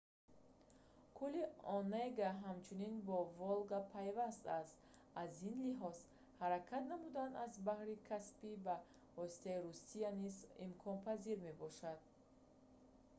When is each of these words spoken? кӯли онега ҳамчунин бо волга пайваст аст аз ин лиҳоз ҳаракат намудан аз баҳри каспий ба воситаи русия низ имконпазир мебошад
кӯли 1.17 1.43
онега 1.77 2.29
ҳамчунин 2.45 2.93
бо 3.07 3.17
волга 3.39 3.79
пайваст 3.93 4.43
аст 4.61 4.77
аз 5.23 5.31
ин 5.49 5.57
лиҳоз 5.67 5.97
ҳаракат 6.41 6.83
намудан 6.93 7.31
аз 7.45 7.53
баҳри 7.67 7.95
каспий 8.09 8.57
ба 8.65 8.75
воситаи 9.17 9.61
русия 9.67 10.09
низ 10.23 10.37
имконпазир 10.65 11.37
мебошад 11.47 11.99